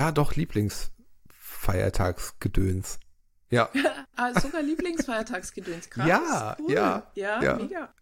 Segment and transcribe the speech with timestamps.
[0.00, 3.00] Ja, doch, Lieblingsfeiertagsgedöns.
[3.50, 3.68] Ja.
[4.16, 6.08] ah, sogar Lieblingsfeiertagsgedöns, krass.
[6.08, 6.72] Ja, cool.
[6.72, 7.42] ja, ja.
[7.42, 7.92] Ja, mega.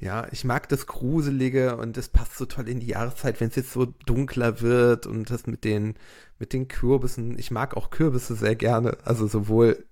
[0.00, 3.56] Ja, ich mag das Gruselige und das passt so toll in die Jahreszeit, wenn es
[3.56, 5.94] jetzt so dunkler wird und das mit den,
[6.40, 7.38] mit den Kürbissen.
[7.38, 8.98] Ich mag auch Kürbisse sehr gerne.
[9.04, 9.86] Also sowohl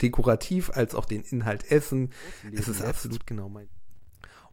[0.00, 2.12] dekorativ als auch den Inhalt essen.
[2.52, 3.68] Es ist absolut genau mein.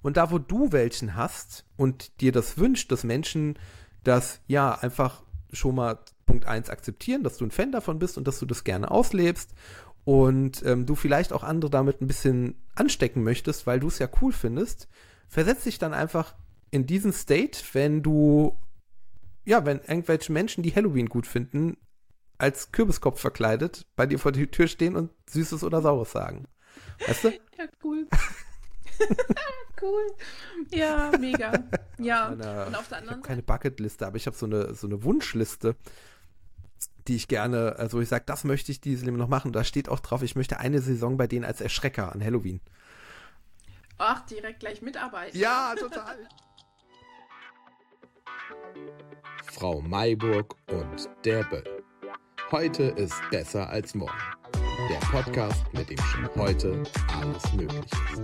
[0.01, 3.59] Und da, wo du welchen hast und dir das wünscht, dass Menschen
[4.03, 5.21] das ja einfach
[5.51, 5.99] schon mal
[6.33, 9.53] Punkt 1 akzeptieren, dass du ein Fan davon bist und dass du das gerne auslebst
[10.03, 14.09] und ähm, du vielleicht auch andere damit ein bisschen anstecken möchtest, weil du es ja
[14.19, 14.87] cool findest,
[15.27, 16.33] versetz dich dann einfach
[16.71, 18.57] in diesen State, wenn du,
[19.45, 21.77] ja, wenn irgendwelche Menschen, die Halloween gut finden,
[22.39, 26.47] als Kürbiskopf verkleidet bei dir vor der Tür stehen und Süßes oder Saures sagen.
[27.05, 27.33] Weißt du?
[27.59, 28.07] Ja, cool.
[29.81, 30.07] cool.
[30.71, 31.53] Ja, mega.
[31.99, 32.29] Ja.
[32.35, 35.03] Meine, und auf der anderen ich keine Bucketliste, aber ich habe so eine, so eine
[35.03, 35.75] Wunschliste,
[37.07, 39.51] die ich gerne, also ich sage, das möchte ich dieses Leben noch machen.
[39.51, 42.61] Da steht auch drauf, ich möchte eine Saison bei denen als Erschrecker an Halloween.
[43.97, 45.37] Ach, direkt gleich mitarbeiten.
[45.37, 46.17] Ja, total.
[49.45, 51.83] Frau Mayburg und der Böll.
[52.51, 54.17] Heute ist besser als morgen.
[54.89, 56.83] Der Podcast, mit dem schon heute
[57.19, 58.21] alles möglich ist.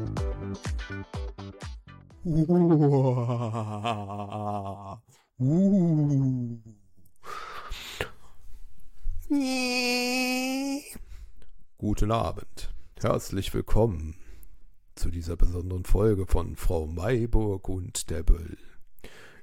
[5.42, 6.60] Uh.
[11.78, 12.74] Guten Abend.
[13.00, 14.16] Herzlich willkommen
[14.96, 18.58] zu dieser besonderen Folge von Frau Mayburg und der Böll.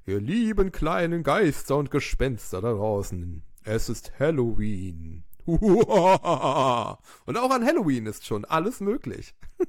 [0.05, 5.23] Ihr lieben kleinen Geister und Gespenster da draußen, es ist Halloween.
[5.47, 9.37] Und auch an Halloween ist schon alles möglich.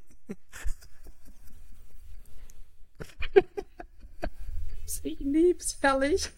[5.04, 6.32] Ich lieb's, herrlich.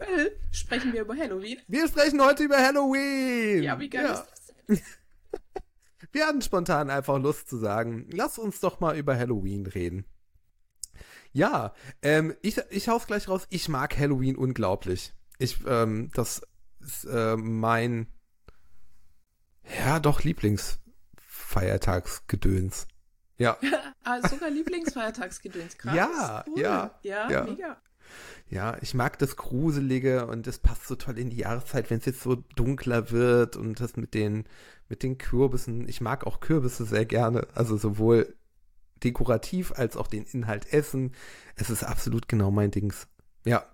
[0.50, 1.58] Sprechen wir über Halloween?
[1.68, 3.62] Wir sprechen heute über Halloween.
[3.62, 4.12] Ja, wie geil ja.
[4.12, 4.80] ist das denn?
[6.12, 10.04] Wir hatten spontan einfach Lust zu sagen, lass uns doch mal über Halloween reden.
[11.32, 11.72] Ja,
[12.02, 15.12] ähm, ich, ich hau's gleich raus, ich mag Halloween unglaublich.
[15.38, 16.42] Ich, ähm, das
[16.80, 18.08] ist äh, mein,
[19.78, 22.88] ja, doch Lieblingsfeiertagsgedöns.
[23.38, 23.56] Ja.
[24.02, 25.94] ah, sogar Lieblingsfeiertagsgedöns, krass.
[25.94, 26.60] Ja, cool.
[26.60, 27.30] ja, ja.
[27.30, 27.80] Ja, mega.
[28.48, 32.06] Ja, ich mag das Gruselige und das passt so toll in die Jahreszeit, wenn es
[32.06, 34.44] jetzt so dunkler wird und das mit den,
[34.88, 35.88] mit den Kürbissen.
[35.88, 37.46] Ich mag auch Kürbisse sehr gerne.
[37.54, 38.34] Also sowohl
[39.02, 41.14] dekorativ als auch den Inhalt essen.
[41.56, 43.08] Es ist absolut genau mein Dings.
[43.44, 43.64] Ja.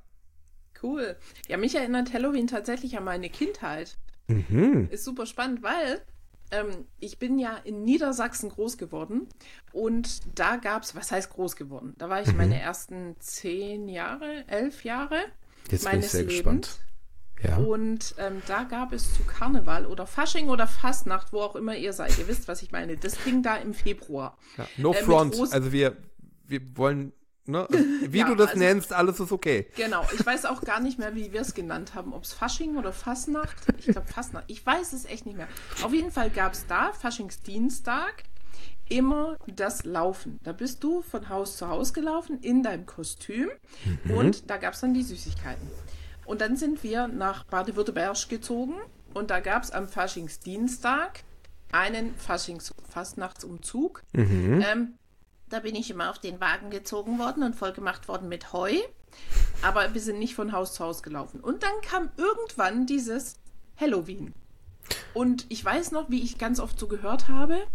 [0.83, 1.17] Cool.
[1.49, 3.97] Ja, mich erinnert Halloween tatsächlich an meine Kindheit.
[4.29, 4.89] Mhm.
[4.91, 6.03] Ist super spannend, weil
[6.51, 9.29] ähm, ich bin ja in Niedersachsen groß geworden
[9.73, 11.95] und da gab es, was heißt groß geworden?
[11.99, 12.37] Da war ich mhm.
[12.37, 15.19] meine ersten zehn Jahre, elf Jahre
[15.71, 16.37] Jetzt meines bin ich sehr Lebens.
[16.37, 16.81] Gespannt.
[17.43, 17.57] Ja.
[17.59, 21.93] Und ähm, da gab es zu Karneval oder Fasching oder Fastnacht, wo auch immer ihr
[21.93, 22.19] seid.
[22.19, 22.97] Ihr wisst, was ich meine.
[22.97, 24.39] Das ging da im Februar.
[24.57, 24.67] Ja.
[24.79, 25.39] No äh, front.
[25.53, 25.97] Also wir,
[26.47, 27.13] wir wollen
[27.49, 27.69] Ne?
[27.71, 29.67] Also, wie ja, du das also, nennst, alles ist okay.
[29.77, 32.13] Genau, ich weiß auch gar nicht mehr, wie wir es genannt haben.
[32.13, 33.57] Ob es Fasching oder Fasnacht.
[33.79, 34.45] Ich glaube Fasnacht.
[34.49, 35.49] Ich weiß es echt nicht mehr.
[35.83, 38.25] Auf jeden Fall gab es da, Faschingsdienstag,
[38.89, 40.39] immer das Laufen.
[40.43, 43.49] Da bist du von Haus zu Haus gelaufen in deinem Kostüm
[44.05, 44.11] mhm.
[44.17, 45.69] und da gab es dann die Süßigkeiten.
[46.25, 48.75] Und dann sind wir nach Baden-Württemberg gezogen
[49.15, 51.25] und da gab es am Faschingsdienstag
[51.73, 54.03] einen Faschings Fastnachtsumzug.
[54.13, 54.65] Mhm.
[54.67, 54.95] Ähm,
[55.49, 58.73] da bin ich immer auf den Wagen gezogen worden und vollgemacht worden mit Heu.
[59.63, 61.41] Aber wir sind nicht von Haus zu Haus gelaufen.
[61.41, 63.37] Und dann kam irgendwann dieses
[63.81, 64.35] Halloween.
[65.15, 67.67] Und ich weiß noch, wie ich ganz oft so gehört habe.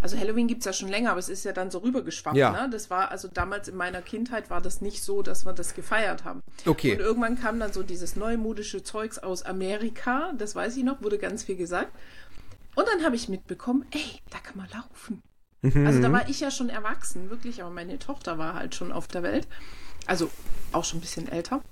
[0.00, 2.36] Also Halloween gibt es ja schon länger, aber es ist ja dann so rübergeschwappt.
[2.36, 2.50] Ja.
[2.50, 2.68] Ne?
[2.70, 6.24] Das war, also damals in meiner Kindheit war das nicht so, dass wir das gefeiert
[6.24, 6.42] haben.
[6.66, 6.94] Okay.
[6.94, 11.18] Und irgendwann kam dann so dieses neumodische Zeugs aus Amerika, das weiß ich noch, wurde
[11.18, 11.92] ganz viel gesagt.
[12.74, 15.22] Und dann habe ich mitbekommen, ey, da kann man laufen.
[15.62, 15.86] Mhm.
[15.86, 19.08] Also da war ich ja schon erwachsen, wirklich, aber meine Tochter war halt schon auf
[19.08, 19.46] der Welt.
[20.06, 20.30] Also
[20.72, 21.62] auch schon ein bisschen älter.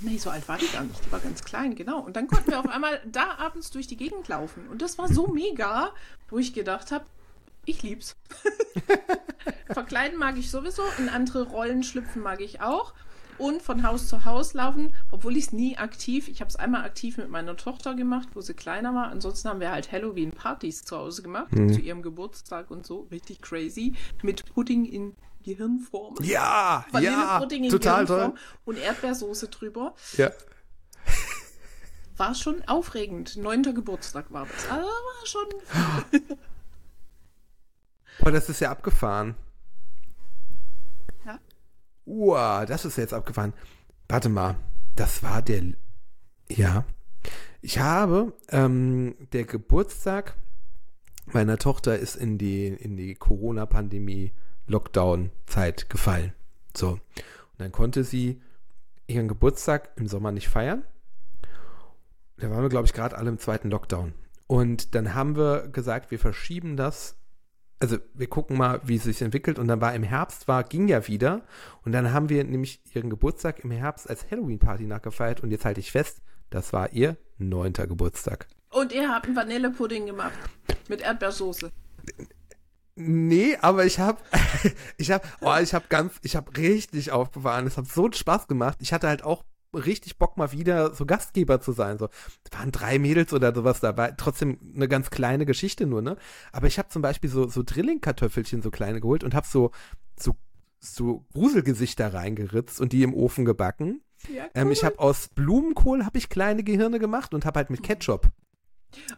[0.00, 1.04] Nee, so alt war die gar nicht.
[1.04, 2.00] Die war ganz klein, genau.
[2.00, 4.68] Und dann konnten wir auf einmal da abends durch die Gegend laufen.
[4.68, 5.92] Und das war so mega,
[6.28, 7.04] wo ich gedacht habe,
[7.64, 8.16] ich lieb's.
[9.66, 12.94] Verkleiden mag ich sowieso, in andere Rollen schlüpfen mag ich auch
[13.38, 16.84] und von Haus zu Haus laufen, obwohl ich es nie aktiv, ich habe es einmal
[16.84, 19.08] aktiv mit meiner Tochter gemacht, wo sie kleiner war.
[19.08, 21.72] Ansonsten haben wir halt Halloween-Partys zu Hause gemacht, mhm.
[21.72, 25.14] zu ihrem Geburtstag und so, richtig crazy, mit Pudding in
[25.44, 26.16] Gehirnform.
[26.22, 28.40] Ja, ja, in total Gehirnform toll.
[28.64, 29.94] Und Erdbeersoße drüber.
[30.16, 30.30] Ja.
[32.16, 33.36] War schon aufregend.
[33.36, 34.68] Neunter Geburtstag war das.
[34.68, 35.46] Also war schon.
[38.18, 39.36] Boah, das ist ja abgefahren.
[42.08, 43.52] Uah, das ist jetzt abgefahren.
[44.08, 44.56] Warte mal,
[44.96, 45.62] das war der
[46.48, 46.84] Ja.
[47.60, 50.34] Ich habe ähm, der Geburtstag
[51.26, 54.32] meiner Tochter ist in die, in die Corona-Pandemie
[54.66, 56.32] Lockdown-Zeit gefallen.
[56.74, 56.92] So.
[56.92, 57.00] Und
[57.58, 58.40] dann konnte sie
[59.06, 60.84] ihren Geburtstag im Sommer nicht feiern.
[62.38, 64.14] Da waren wir, glaube ich, gerade alle im zweiten Lockdown.
[64.46, 67.17] Und dann haben wir gesagt, wir verschieben das.
[67.80, 69.58] Also wir gucken mal, wie es sich entwickelt.
[69.58, 71.42] Und dann war im Herbst, war, ging ja wieder.
[71.84, 75.42] Und dann haben wir nämlich ihren Geburtstag im Herbst als Halloween-Party nachgefeiert.
[75.42, 76.20] Und jetzt halte ich fest,
[76.50, 78.48] das war ihr neunter Geburtstag.
[78.70, 80.38] Und ihr habt einen Vanillepudding gemacht.
[80.88, 81.70] Mit Erdbeersoße.
[82.96, 84.18] Nee, aber ich habe,
[84.96, 87.66] ich habe, oh, ich habe ganz, ich habe richtig aufgefahren.
[87.66, 88.78] Es hat so einen Spaß gemacht.
[88.80, 91.98] Ich hatte halt auch richtig Bock mal wieder so Gastgeber zu sein.
[91.98, 92.08] So,
[92.44, 94.12] es waren drei Mädels oder sowas dabei.
[94.16, 96.16] Trotzdem eine ganz kleine Geschichte nur, ne?
[96.52, 99.70] Aber ich habe zum Beispiel so so Drillingkartoffelchen so kleine geholt und habe so
[100.18, 100.36] so
[100.80, 104.02] so Gruselgesichter reingeritzt und die im Ofen gebacken.
[104.28, 104.50] Ja, cool.
[104.54, 108.28] ähm, ich habe aus Blumenkohl habe ich kleine Gehirne gemacht und habe halt mit Ketchup.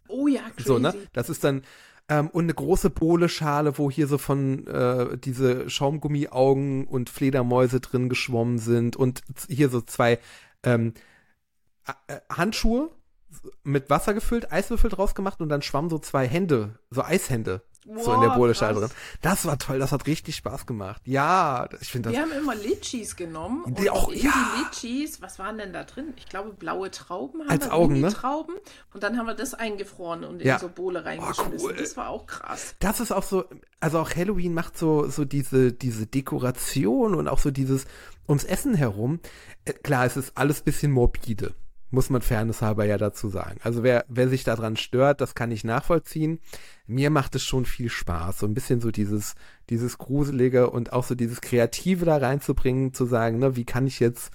[0.08, 0.66] Oh ja, crazy.
[0.68, 0.94] So, ne?
[1.12, 1.62] Das ist dann
[2.10, 8.10] ähm, und eine große Bohle-Schale, wo hier so von äh, diese Schaumgummiaugen und Fledermäuse drin
[8.10, 10.18] geschwommen sind und hier so zwei
[10.64, 10.92] ähm,
[11.86, 12.90] äh, Handschuhe
[13.62, 18.04] mit Wasser gefüllt, Eiswürfel draus gemacht und dann schwammen so zwei Hände, so Eishände Wow,
[18.04, 18.90] so in der Bohleschale drin.
[19.22, 21.00] Das war toll, das hat richtig Spaß gemacht.
[21.06, 22.16] Ja, ich finde das.
[22.16, 23.74] Wir haben immer Litchis genommen.
[23.80, 24.30] Die auch, ja.
[24.30, 26.12] Die Litchis, was waren denn da drin?
[26.16, 27.72] Ich glaube, blaue Trauben haben Als wir.
[27.72, 28.12] Augen, ne?
[28.12, 28.54] Trauben.
[28.92, 30.54] Und dann haben wir das eingefroren und ja.
[30.54, 31.58] in so Bohle reingeschmissen.
[31.58, 31.76] Oh, cool.
[31.76, 32.74] Das war auch krass.
[32.80, 33.44] Das ist auch so,
[33.80, 37.86] also auch Halloween macht so, so diese, diese Dekoration und auch so dieses
[38.28, 39.20] ums Essen herum.
[39.64, 41.54] Äh, klar, es ist alles bisschen morbide
[41.90, 43.58] muss man fairnesshalber ja dazu sagen.
[43.62, 46.40] Also wer, wer sich daran stört, das kann ich nachvollziehen.
[46.86, 49.34] Mir macht es schon viel Spaß, so ein bisschen so dieses,
[49.68, 54.00] dieses Gruselige und auch so dieses Kreative da reinzubringen, zu sagen, ne, wie kann ich
[54.00, 54.32] jetzt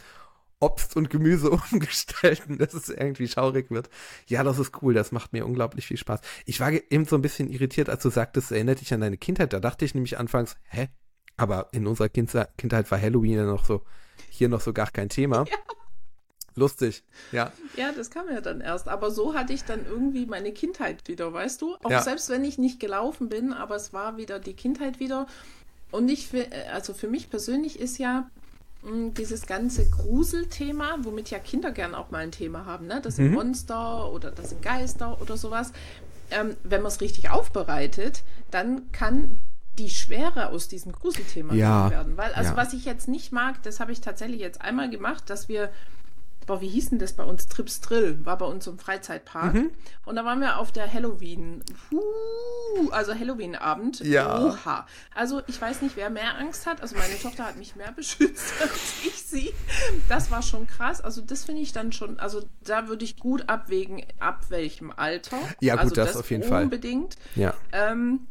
[0.60, 3.90] Obst und Gemüse umgestalten, dass es irgendwie schaurig wird.
[4.28, 6.22] Ja, das ist cool, das macht mir unglaublich viel Spaß.
[6.46, 9.54] Ich war eben so ein bisschen irritiert, als du sagtest, erinnert dich an deine Kindheit.
[9.54, 10.90] Da dachte ich nämlich anfangs, hä?
[11.38, 13.84] Aber in unserer Kindheit war Halloween ja noch so,
[14.30, 15.46] hier noch so gar kein Thema.
[15.50, 15.58] Ja.
[16.56, 17.04] Lustig,
[17.34, 17.52] ja.
[17.76, 18.88] Ja, das kam ja dann erst.
[18.88, 21.76] Aber so hatte ich dann irgendwie meine Kindheit wieder, weißt du?
[21.84, 22.02] Auch ja.
[22.02, 25.28] selbst wenn ich nicht gelaufen bin, aber es war wieder die Kindheit wieder.
[25.92, 26.30] Und ich,
[26.72, 28.30] also für mich persönlich ist ja
[28.84, 33.02] hm, dieses ganze Gruselthema, womit ja Kinder gern auch mal ein Thema haben, ne?
[33.02, 33.34] Das sind mhm.
[33.34, 35.74] Monster oder das sind Geister oder sowas.
[36.32, 39.40] Ähm, wenn man es richtig aufbereitet, dann kann
[39.78, 41.92] die Schwere aus diesem Gruselthema ja.
[41.92, 42.16] werden.
[42.16, 42.58] Weil, also ja.
[42.58, 45.70] was ich jetzt nicht mag, das habe ich tatsächlich jetzt einmal gemacht, dass wir
[46.46, 47.48] boah, wie hieß denn das bei uns?
[47.48, 49.54] Trips Drill war bei uns im Freizeitpark.
[49.54, 49.72] Mhm.
[50.06, 51.64] Und da waren wir auf der Halloween,
[52.92, 54.02] also Halloween-Abend.
[54.02, 54.40] Ja.
[54.40, 54.86] Oha.
[55.14, 56.82] Also ich weiß nicht, wer mehr Angst hat.
[56.82, 59.54] Also meine Tochter hat mich mehr beschützt als ich sie.
[60.08, 61.02] Das war schon krass.
[61.02, 65.38] Also das finde ich dann schon, also da würde ich gut abwägen, ab welchem Alter.
[65.62, 66.64] Ja, gut, also das, das auf jeden Fall.
[66.64, 67.16] Unbedingt.
[67.36, 67.54] Ja.
[67.72, 68.28] Ähm,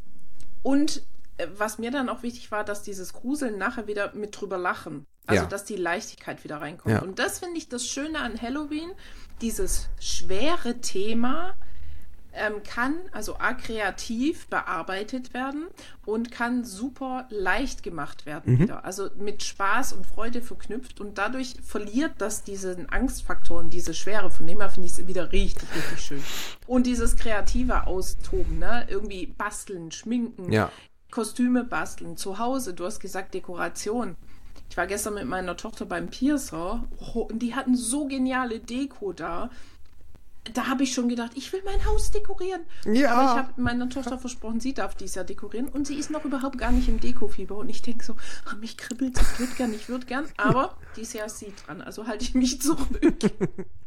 [0.62, 1.03] und
[1.37, 5.06] äh, was mir dann auch wichtig war, dass dieses Gruseln nachher wieder mit drüber lachen.
[5.26, 5.49] Also, ja.
[5.49, 6.94] dass die Leichtigkeit wieder reinkommt.
[6.94, 7.03] Ja.
[7.03, 8.91] Und das finde ich das Schöne an Halloween.
[9.41, 11.55] Dieses schwere Thema
[12.35, 15.67] ähm, kann also kreativ bearbeitet werden
[16.05, 18.59] und kann super leicht gemacht werden mhm.
[18.61, 18.85] wieder.
[18.85, 24.31] Also mit Spaß und Freude verknüpft und dadurch verliert das diesen Angstfaktoren, diese Schwere.
[24.31, 26.23] Von dem her finde ich es wieder richtig, richtig schön.
[26.67, 28.87] Und dieses kreative Austoben, ne?
[28.89, 30.70] Irgendwie basteln, schminken, ja.
[31.10, 32.75] Kostüme basteln, zu Hause.
[32.75, 34.17] Du hast gesagt Dekoration.
[34.71, 39.13] Ich war gestern mit meiner Tochter beim Piercer oh, und die hatten so geniale Deko
[39.13, 39.51] da.
[40.53, 42.63] Da habe ich schon gedacht, ich will mein Haus dekorieren.
[42.85, 43.15] Ja.
[43.15, 46.25] Aber ich habe meiner Tochter versprochen, sie darf dies Jahr dekorieren und sie ist noch
[46.25, 47.56] überhaupt gar nicht im Dekofieber.
[47.56, 50.27] Und ich denke so, ach, mich kribbelt, ich würde gern, ich würde gern.
[50.37, 52.89] Aber dieses Jahr ist sie dran, also halte ich mich zurück.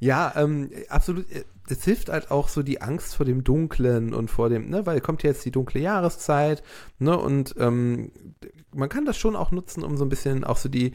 [0.00, 1.26] Ja, ähm, absolut.
[1.68, 5.00] Es hilft halt auch so die Angst vor dem Dunklen und vor dem, ne, weil
[5.00, 6.62] kommt jetzt die dunkle Jahreszeit,
[6.98, 8.12] ne, und ähm,
[8.76, 10.92] man kann das schon auch nutzen, um so ein bisschen auch so die,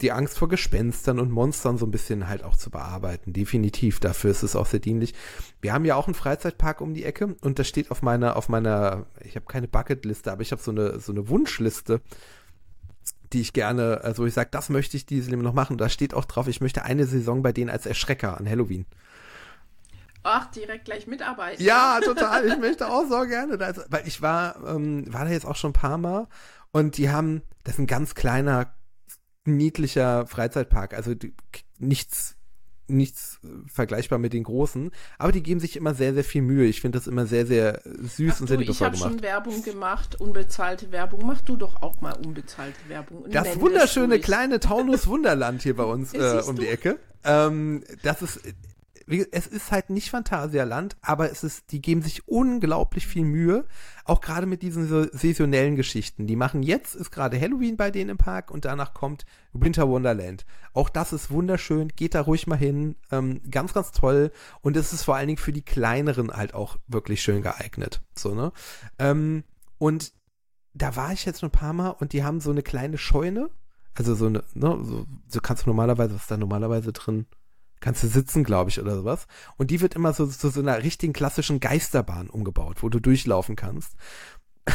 [0.00, 3.32] die Angst vor Gespenstern und Monstern so ein bisschen halt auch zu bearbeiten.
[3.32, 5.14] Definitiv, dafür ist es auch sehr dienlich.
[5.60, 8.48] Wir haben ja auch einen Freizeitpark um die Ecke und das steht auf meiner, auf
[8.48, 12.00] meiner, ich habe keine Bucketliste, aber ich habe so eine, so eine Wunschliste
[13.32, 15.76] die ich gerne, also ich sage, das möchte ich dieses Leben noch machen.
[15.76, 18.86] Da steht auch drauf, ich möchte eine Saison bei denen als Erschrecker an Halloween.
[20.22, 21.62] Ach, direkt gleich mitarbeiten.
[21.62, 22.46] Ja, total.
[22.46, 23.58] Ich möchte auch so gerne.
[23.58, 26.28] Da, weil ich war, ähm, war da jetzt auch schon ein paar Mal
[26.74, 28.74] und die haben, das ist ein ganz kleiner,
[29.44, 30.92] niedlicher Freizeitpark.
[30.92, 31.32] Also die,
[31.78, 32.36] nichts
[32.86, 36.66] nichts äh, vergleichbar mit den großen, aber die geben sich immer sehr, sehr viel Mühe.
[36.66, 39.12] Ich finde das immer sehr, sehr süß Ach und sehr du, ich liebevoll habe gemacht.
[39.12, 41.24] schon Werbung gemacht, unbezahlte Werbung.
[41.24, 43.22] Mach du doch auch mal unbezahlte Werbung.
[43.22, 46.66] und Das wunderschöne kleine Taunus Wunderland hier bei uns äh, um die?
[46.66, 46.98] Ecke.
[47.24, 48.40] Ähm, das ist,
[49.06, 53.66] es ist halt nicht Phantasialand, aber es ist, die geben sich unglaublich viel Mühe,
[54.04, 56.26] auch gerade mit diesen so saisonellen Geschichten.
[56.26, 60.46] Die machen jetzt ist gerade Halloween bei denen im Park und danach kommt Winter Wonderland.
[60.72, 64.30] Auch das ist wunderschön, geht da ruhig mal hin, ähm, ganz, ganz toll
[64.60, 68.00] und es ist vor allen Dingen für die kleineren halt auch wirklich schön geeignet.
[68.16, 68.52] So ne.
[68.98, 69.44] Ähm,
[69.78, 70.12] und
[70.74, 73.50] da war ich jetzt ein paar Mal und die haben so eine kleine Scheune.
[73.94, 77.26] Also so eine, ne, so, so kannst du normalerweise, was ist da normalerweise drin?
[77.80, 79.26] Kannst du sitzen, glaube ich, oder sowas.
[79.56, 83.56] Und die wird immer so zu so, einer richtigen klassischen Geisterbahn umgebaut, wo du durchlaufen
[83.56, 83.92] kannst.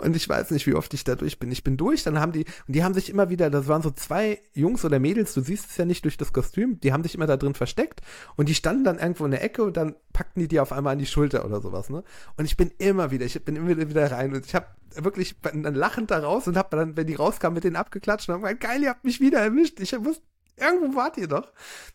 [0.00, 1.52] Und ich weiß nicht, wie oft ich da durch bin.
[1.52, 3.90] Ich bin durch, dann haben die, und die haben sich immer wieder, das waren so
[3.90, 7.14] zwei Jungs oder Mädels, du siehst es ja nicht durch das Kostüm, die haben sich
[7.14, 8.00] immer da drin versteckt
[8.36, 10.94] und die standen dann irgendwo in der Ecke und dann packten die dir auf einmal
[10.94, 12.02] an die Schulter oder sowas, ne?
[12.36, 14.66] Und ich bin immer wieder, ich bin immer wieder rein und ich habe
[14.96, 18.36] wirklich dann lachend da raus und habe dann, wenn die rauskamen, mit denen abgeklatscht und
[18.36, 19.78] hab gesagt, geil, ihr habt mich wieder erwischt.
[19.80, 20.22] Ich wusste,
[20.60, 21.52] irgendwo wart ihr doch.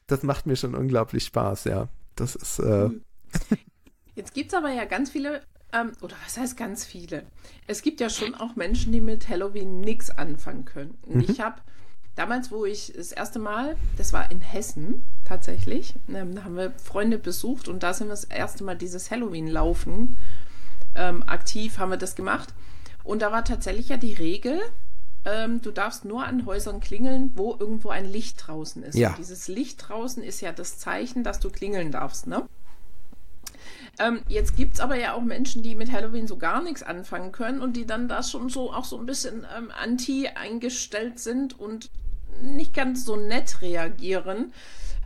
[0.08, 1.90] Das macht mir schon unglaublich Spaß, ja.
[2.16, 2.90] Das ist, äh,
[4.16, 5.42] Jetzt gibt es aber ja ganz viele,
[5.74, 7.26] ähm, oder was heißt ganz viele?
[7.68, 10.98] Es gibt ja schon auch Menschen, die mit Halloween nichts anfangen können.
[11.06, 11.22] Mhm.
[11.22, 11.62] ich habe
[12.16, 16.72] damals, wo ich das erste Mal, das war in Hessen tatsächlich, ähm, da haben wir
[16.72, 20.16] Freunde besucht und da sind wir das erste Mal dieses Halloween-Laufen
[20.96, 22.54] ähm, aktiv, haben wir das gemacht.
[23.04, 24.60] Und da war tatsächlich ja die Regel,
[25.26, 28.96] ähm, du darfst nur an Häusern klingeln, wo irgendwo ein Licht draußen ist.
[28.96, 29.10] Ja.
[29.10, 32.48] Und dieses Licht draußen ist ja das Zeichen, dass du klingeln darfst, ne?
[33.98, 37.32] Ähm, jetzt gibt es aber ja auch Menschen, die mit Halloween so gar nichts anfangen
[37.32, 41.58] können und die dann da schon so auch so ein bisschen ähm, anti eingestellt sind
[41.58, 41.90] und
[42.42, 44.54] nicht ganz so nett reagieren.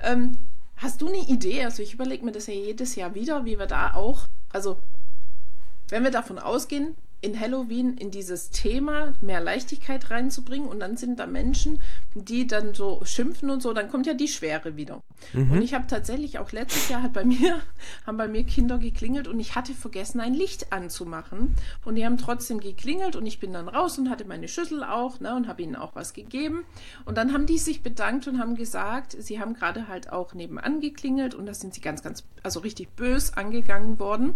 [0.01, 0.37] Ähm,
[0.77, 1.63] hast du eine Idee?
[1.63, 4.79] Also ich überlege mir das ja jedes Jahr wieder, wie wir da auch, also
[5.89, 11.19] wenn wir davon ausgehen, in Halloween in dieses Thema mehr Leichtigkeit reinzubringen und dann sind
[11.19, 11.81] da Menschen,
[12.13, 15.01] die dann so schimpfen und so, dann kommt ja die Schwere wieder.
[15.33, 17.59] Und ich habe tatsächlich auch letztes Jahr hat bei mir
[18.07, 21.55] haben bei mir Kinder geklingelt und ich hatte vergessen ein Licht anzumachen.
[21.85, 25.19] Und die haben trotzdem geklingelt und ich bin dann raus und hatte meine Schüssel auch,
[25.19, 26.63] ne, und habe ihnen auch was gegeben.
[27.05, 30.79] Und dann haben die sich bedankt und haben gesagt, sie haben gerade halt auch nebenan
[30.79, 34.35] geklingelt und da sind sie ganz ganz also richtig bös angegangen worden.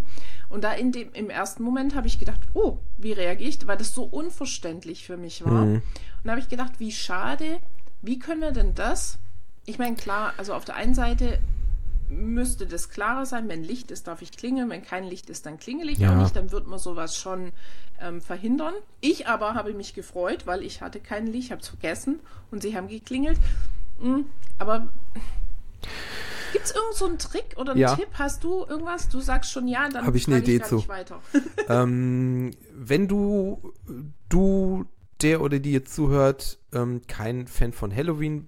[0.49, 3.77] Und da in dem im ersten Moment habe ich gedacht, oh, wie reagiere ich, weil
[3.77, 5.65] das so unverständlich für mich war.
[5.65, 5.75] Mhm.
[5.75, 5.81] Und
[6.25, 7.59] da habe ich gedacht, wie schade,
[8.01, 9.17] wie können wir denn das?
[9.65, 11.39] Ich meine, klar, also auf der einen Seite
[12.09, 15.57] müsste das klarer sein, wenn Licht ist, darf ich klingeln, wenn kein Licht ist, dann
[15.57, 16.11] klingel ich Ja.
[16.13, 17.51] auch nicht, dann wird man sowas schon
[17.99, 18.73] ähm, verhindern.
[19.01, 22.19] Ich aber habe mich gefreut, weil ich hatte kein Licht, habe es vergessen
[22.51, 23.39] und sie haben geklingelt.
[23.99, 24.21] Mm,
[24.59, 24.87] aber
[26.53, 27.95] gibt es irgend so einen Trick oder einen Ja.
[27.95, 28.07] Tipp?
[28.13, 29.09] Hast du irgendwas?
[29.09, 30.83] Du sagst schon ja, dann Hab ich eine Idee gar zu.
[31.67, 33.73] ähm, wenn du,
[34.29, 34.85] du,
[35.21, 38.47] der oder die jetzt zuhört, ähm, kein Fan von Halloween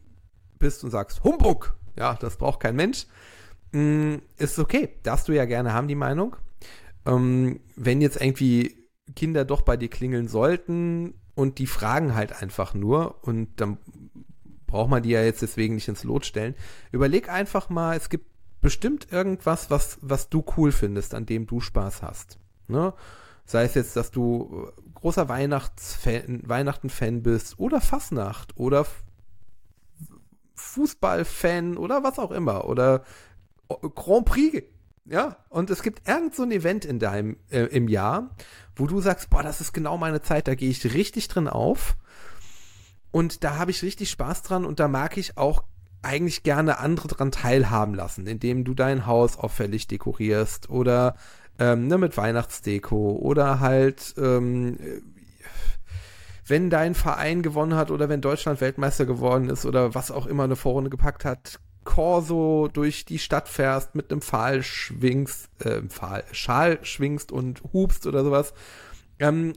[0.60, 3.08] bist und sagst, Humbug, ja, das braucht kein Mensch,
[3.72, 4.90] mh, ist okay.
[5.04, 6.36] Darfst du ja gerne haben, die Meinung.
[7.06, 8.76] Ähm, wenn jetzt irgendwie
[9.16, 13.78] Kinder doch bei dir klingeln sollten und die fragen halt einfach nur und dann
[14.76, 16.54] braucht man die ja jetzt deswegen nicht ins Lot stellen.
[16.92, 18.26] Überleg einfach mal, es gibt
[18.62, 22.40] bestimmt irgendwas, was, was du cool findest, an dem du Spaß hast.
[22.68, 22.94] Ne?
[23.46, 28.86] Sei es jetzt, dass du äh, großer Weihnachten-Fan bist oder Fasnacht oder
[30.56, 33.04] Fußballfan oder was auch immer oder
[33.70, 34.64] O- Grand Prix.
[35.06, 38.36] Ja, und es gibt irgend so ein Event in deinem, äh, im Jahr,
[38.76, 41.96] wo du sagst, boah, das ist genau meine Zeit, da gehe ich richtig drin auf.
[43.16, 45.64] Und da habe ich richtig Spaß dran und da mag ich auch
[46.02, 51.16] eigentlich gerne andere dran teilhaben lassen, indem du dein Haus auffällig dekorierst oder
[51.58, 55.00] ähm, ne, mit Weihnachtsdeko oder halt, ähm, äh,
[56.46, 60.44] wenn dein Verein gewonnen hat oder wenn Deutschland Weltmeister geworden ist oder was auch immer
[60.44, 66.26] eine Vorrunde gepackt hat, Corso durch die Stadt fährst, mit einem Pfahl schwingst, äh, Pfahl,
[66.34, 68.54] Schal schwingst und hupst oder sowas.
[69.20, 69.54] Ähm,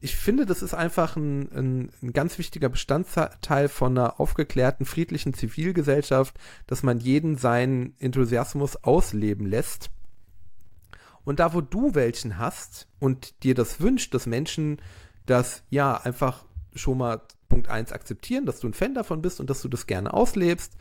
[0.00, 5.34] ich finde, das ist einfach ein, ein, ein ganz wichtiger Bestandteil von einer aufgeklärten, friedlichen
[5.34, 6.34] Zivilgesellschaft,
[6.66, 9.90] dass man jeden seinen Enthusiasmus ausleben lässt.
[11.24, 14.80] Und da, wo du welchen hast und dir das wünscht, dass Menschen
[15.26, 19.50] das ja einfach schon mal Punkt eins akzeptieren, dass du ein Fan davon bist und
[19.50, 20.72] dass du das gerne auslebst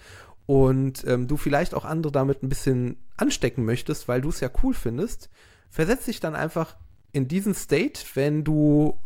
[0.46, 4.50] und ähm, du vielleicht auch andere damit ein bisschen anstecken möchtest, weil du es ja
[4.64, 5.30] cool findest,
[5.70, 6.78] versetz dich dann einfach
[7.12, 8.98] in diesen State, wenn du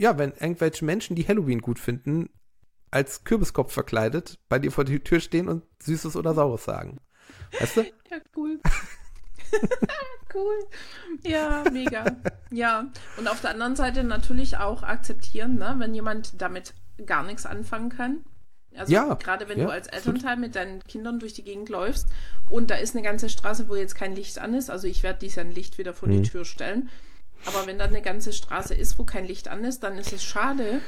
[0.00, 2.30] ja, wenn irgendwelche Menschen, die Halloween gut finden,
[2.90, 6.98] als Kürbiskopf verkleidet bei dir vor die Tür stehen und Süßes oder Saures sagen.
[7.60, 7.82] Weißt du?
[7.82, 8.58] Ja, cool.
[10.34, 10.58] cool.
[11.22, 12.04] Ja, mega.
[12.50, 12.90] Ja.
[13.18, 16.74] Und auf der anderen Seite natürlich auch akzeptieren, ne, wenn jemand damit
[17.06, 18.24] gar nichts anfangen kann.
[18.76, 22.08] Also Ja, gerade wenn ja, du als Elternteil mit deinen Kindern durch die Gegend läufst
[22.48, 25.18] und da ist eine ganze Straße, wo jetzt kein Licht an ist, also ich werde
[25.20, 26.22] dies ein Licht wieder vor Mhm.
[26.22, 26.88] die Tür stellen.
[27.46, 30.22] Aber wenn da eine ganze Straße ist, wo kein Licht an ist, dann ist es
[30.22, 30.80] schade.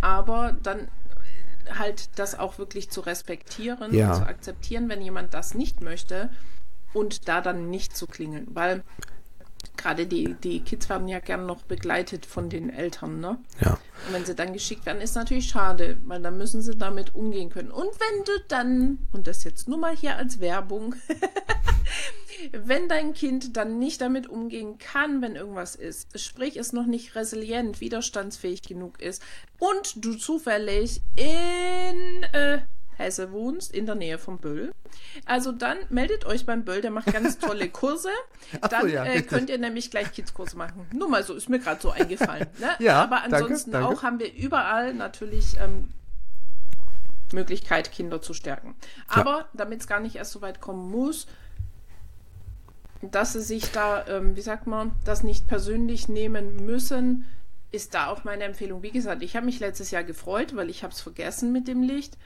[0.00, 0.88] Aber dann
[1.78, 4.10] halt das auch wirklich zu respektieren Ja.
[4.12, 6.30] und zu akzeptieren, wenn jemand das nicht möchte
[6.94, 8.46] und da dann nicht zu klingeln.
[8.50, 8.82] Weil
[9.76, 13.38] gerade die, die Kids werden ja gern noch begleitet von den Eltern, ne?
[13.60, 13.72] Ja.
[14.06, 17.50] Und wenn sie dann geschickt werden, ist natürlich schade, weil dann müssen sie damit umgehen
[17.50, 17.70] können.
[17.70, 20.94] Und wenn du dann, und das jetzt nur mal hier als Werbung,
[22.52, 27.14] wenn dein Kind dann nicht damit umgehen kann, wenn irgendwas ist, sprich es noch nicht
[27.14, 29.22] resilient, widerstandsfähig genug ist
[29.58, 32.60] und du zufällig in äh,
[32.98, 34.72] Hesse wohnst, in der Nähe vom Böll,
[35.24, 38.10] also dann meldet euch beim Böll, der macht ganz tolle Kurse.
[38.60, 40.86] Ach Dann ja, äh, könnt ihr nämlich gleich Kidskurse machen.
[40.92, 42.46] Nur mal so, ist mir gerade so eingefallen.
[42.58, 42.70] Ne?
[42.80, 43.88] Ja, Aber danke, ansonsten danke.
[43.88, 45.90] auch haben wir überall natürlich ähm,
[47.32, 48.74] Möglichkeit, Kinder zu stärken.
[49.06, 51.26] Aber damit es gar nicht erst so weit kommen muss,
[53.00, 57.26] dass sie sich da, ähm, wie sagt man, das nicht persönlich nehmen müssen,
[57.70, 58.82] ist da auch meine Empfehlung.
[58.82, 61.82] Wie gesagt, ich habe mich letztes Jahr gefreut, weil ich habe es vergessen mit dem
[61.82, 62.16] Licht.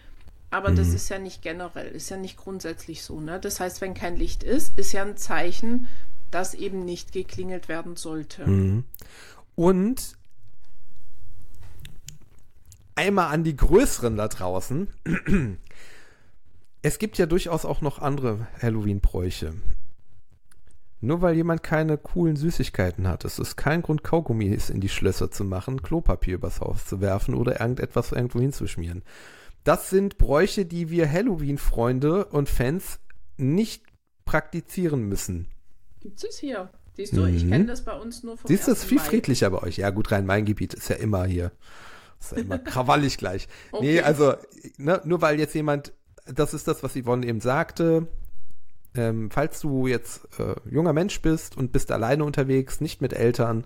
[0.52, 0.94] Aber das Mhm.
[0.97, 3.21] ist ja nicht generell, ist ja nicht grundsätzlich so.
[3.21, 3.40] Ne?
[3.40, 5.88] Das heißt, wenn kein Licht ist, ist ja ein Zeichen,
[6.30, 8.47] dass eben nicht geklingelt werden sollte.
[8.47, 8.85] Mhm.
[9.54, 10.16] Und
[12.94, 14.88] einmal an die Größeren da draußen.
[16.82, 19.54] Es gibt ja durchaus auch noch andere Halloween-Bräuche.
[21.00, 25.30] Nur weil jemand keine coolen Süßigkeiten hat, es ist kein Grund, Kaugummis in die Schlösser
[25.30, 29.02] zu machen, Klopapier übers Haus zu werfen oder irgendetwas irgendwo hinzuschmieren.
[29.64, 32.99] Das sind Bräuche, die wir Halloween-Freunde und Fans
[33.37, 33.85] nicht
[34.25, 35.49] praktizieren müssen.
[36.00, 36.71] Gibt es hier?
[36.95, 37.50] Siehst du, ich Mhm.
[37.50, 38.88] kenne das bei uns nur vom Siehst du, es ist 1.
[38.88, 39.04] viel Mai.
[39.04, 39.76] friedlicher bei euch.
[39.78, 41.52] Ja, gut, Rhein-Main-Gebiet ist ja immer hier.
[42.21, 43.49] Ist ja immer krawallig gleich.
[43.71, 43.85] Okay.
[43.87, 44.35] Nee, also,
[44.76, 45.92] ne, nur weil jetzt jemand,
[46.26, 48.09] das ist das, was Yvonne eben sagte,
[48.95, 53.65] ähm, falls du jetzt äh, junger Mensch bist und bist alleine unterwegs, nicht mit Eltern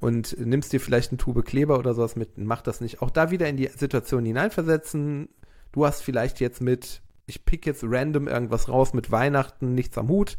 [0.00, 3.02] und nimmst dir vielleicht eine Tube Kleber oder sowas mit, mach das nicht.
[3.02, 5.28] Auch da wieder in die Situation hineinversetzen.
[5.72, 10.08] Du hast vielleicht jetzt mit, ich pick jetzt random irgendwas raus mit Weihnachten, nichts am
[10.08, 10.38] Hut.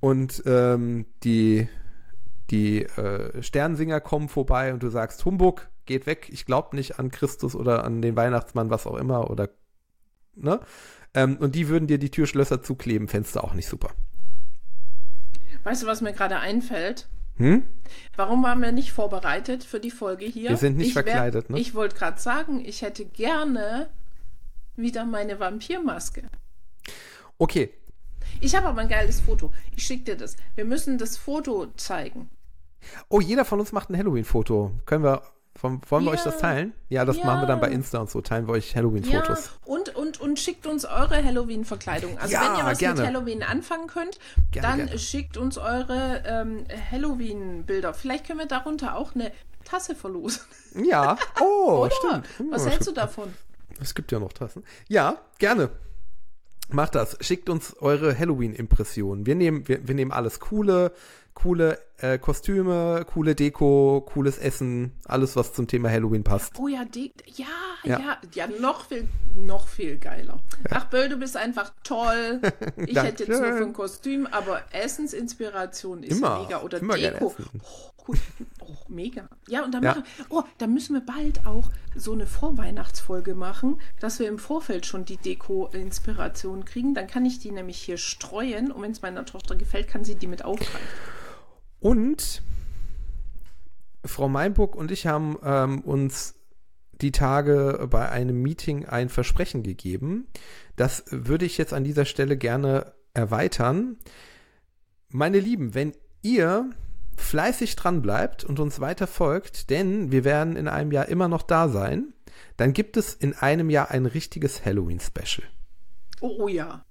[0.00, 1.68] Und ähm, die,
[2.50, 7.10] die äh, Sternsinger kommen vorbei und du sagst, Humbug, geht weg, ich glaube nicht an
[7.10, 9.50] Christus oder an den Weihnachtsmann, was auch immer, oder
[10.34, 10.60] ne?
[11.14, 13.06] Ähm, und die würden dir die Türschlösser zukleben,
[13.36, 13.90] du auch nicht super.
[15.62, 17.08] Weißt du, was mir gerade einfällt?
[17.36, 17.64] Hm?
[18.16, 20.50] Warum waren wir nicht vorbereitet für die Folge hier?
[20.50, 21.58] Wir sind nicht ich wär- verkleidet, ne?
[21.58, 23.88] Ich wollte gerade sagen, ich hätte gerne
[24.76, 26.22] wieder meine Vampirmaske.
[27.38, 27.70] Okay,
[28.40, 29.52] Ich habe aber ein geiles Foto.
[29.76, 30.36] Ich schicke dir das.
[30.56, 32.30] Wir müssen das Foto zeigen.
[33.08, 34.72] Oh, jeder von uns macht ein Halloween-Foto.
[34.86, 35.22] Können wir,
[35.60, 36.18] wollen wollen wir Ja.
[36.18, 36.72] euch das teilen?
[36.88, 37.26] Ja, das Ja.
[37.26, 38.20] machen wir dann bei Insta und so.
[38.20, 39.44] Teilen wir euch Halloween-Fotos.
[39.46, 39.83] Ja, und,
[40.24, 42.18] und, schickt uns eure Halloween-Verkleidung.
[42.18, 43.00] Also Ja, wenn ihr was gerne.
[43.00, 44.18] mit Halloween anfangen könnt,
[44.50, 44.98] Gerne, dann gerne.
[44.98, 47.94] schickt uns eure ähm, Halloween-Bilder.
[47.94, 49.32] Vielleicht können wir darunter auch eine
[49.64, 50.42] Tasse verlosen.
[50.74, 51.16] Ja.
[51.40, 52.26] Oh, stimmt.
[52.38, 53.32] Hm, Was hältst du davon?
[53.80, 54.64] Es gibt ja noch Tassen.
[54.88, 55.70] Ja, gerne.
[56.70, 57.16] Macht das.
[57.20, 59.26] Schickt uns eure Halloween-Impressionen.
[59.26, 60.92] Wir nehmen, wir, wir nehmen alles coole,
[61.34, 66.52] coole äh, Kostüme, coole Deko, cooles Essen, alles, was zum Thema Halloween passt.
[66.58, 67.46] Oh ja, die, ja,
[67.84, 67.98] Ja.
[68.00, 70.40] ja, ja, noch viel, noch viel geiler.
[70.70, 72.40] Ach, Böll, du bist einfach toll.
[72.86, 76.62] Ich hätte jetzt nur von Kostüm, aber Essensinspiration ist Immer, mega.
[76.62, 77.34] Oder immer Deko.
[77.38, 78.16] Oh, cool.
[78.60, 79.28] oh, mega.
[79.48, 79.90] Ja, und dann Ja.
[79.90, 84.86] machen, oh, da müssen wir bald auch so eine Vorweihnachtsfolge machen, dass wir im Vorfeld
[84.86, 86.94] schon die Deko-Inspiration kriegen.
[86.94, 90.14] Dann kann ich die nämlich hier streuen und wenn es meiner Tochter gefällt, kann sie
[90.16, 90.80] die mit aufgreifen.
[91.84, 92.40] Und
[94.06, 96.34] Frau Meinburg und ich haben ähm, uns
[96.92, 100.26] die Tage bei einem Meeting ein Versprechen gegeben.
[100.76, 103.98] Das würde ich jetzt an dieser Stelle gerne erweitern.
[105.10, 105.92] Meine Lieben, wenn
[106.22, 106.70] ihr
[107.18, 111.42] fleißig dran bleibt und uns weiter folgt, denn wir werden in einem Jahr immer noch
[111.42, 112.14] da sein,
[112.56, 115.46] dann gibt es in einem Jahr ein richtiges Halloween-Special.
[116.22, 116.86] Oh, oh ja.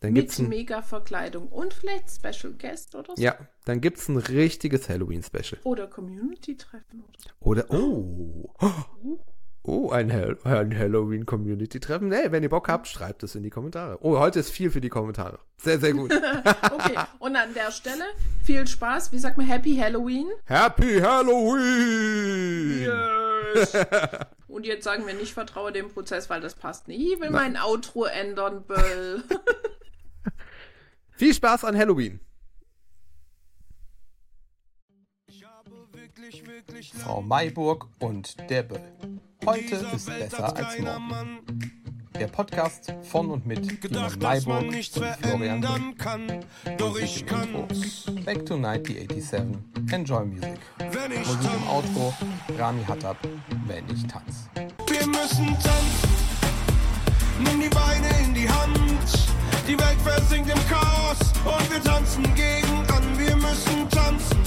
[0.00, 3.22] Dann gibt's Mit ein, Mega-Verkleidung und vielleicht Special Guest oder so.
[3.22, 3.36] ja,
[3.66, 5.60] dann gibt's ein richtiges Halloween-Special.
[5.64, 7.04] Oder Community-Treffen
[7.40, 8.48] oder oh,
[9.62, 12.08] oh, ein, Hall ein Halloween-Community-Treffen.
[12.08, 13.98] Nee, wenn ihr Bock habt, schreibt es in die Kommentare.
[14.00, 15.38] Oh, heute ist viel für die Kommentare.
[15.58, 16.12] Sehr, sehr gut.
[16.72, 18.04] Okay, und an der Stelle
[18.42, 19.12] viel Spaß.
[19.12, 20.28] Wie sagt man Happy Halloween?
[20.46, 22.84] Happy Halloween!
[22.84, 23.76] Yes.
[24.48, 27.00] Und jetzt sagen wir nicht, vertraue dem Prozess, weil das passt nicht.
[27.00, 29.22] Ich will mein Outro ändern, Böll.
[31.20, 32.18] Viel Spaß an Halloween.
[36.94, 38.80] Frau Mayburg und der Böll.
[39.44, 41.40] Heute ist besser als morgen.
[42.18, 44.82] Der Podcast von und mit Gedacht, Mayburg und
[45.20, 45.94] Florian Böll.
[45.98, 46.42] Kann,
[46.78, 47.52] doch ich kann.
[48.24, 49.92] Back to 1987.
[49.92, 50.58] Enjoy Music.
[50.78, 52.14] Wenn ich Musik im Outro.
[52.56, 53.18] Rami Hattab.
[53.66, 54.48] Wenn ich tanz.
[54.86, 56.08] Wir müssen tanzen.
[57.40, 59.29] Nimm die Beine in die Hand.
[59.70, 63.04] Die Welt versinkt im Chaos und wir tanzen gegen an.
[63.16, 64.40] Wir müssen tanzen.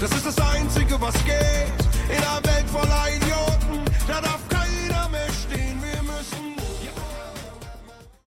[0.00, 1.68] Das ist das Einzige, was geht.
[2.08, 4.47] In einer Welt voller Idioten, da darf